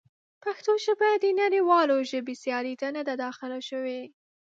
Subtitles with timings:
[0.43, 4.01] پښتو ژبه د نړیوالو ژبو سیالۍ ته نه ده داخله شوې.